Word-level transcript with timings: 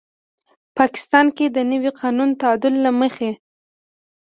پاکستان 0.77 1.25
کې 1.35 1.45
د 1.49 1.57
نوي 1.71 1.91
قانوني 1.99 2.35
تعدیل 2.43 2.75
له 2.85 2.91
مخې 2.99 3.31